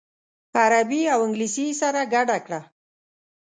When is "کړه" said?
2.45-2.61